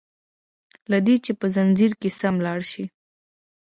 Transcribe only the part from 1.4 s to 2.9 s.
ځنځير کي سم لاړ شي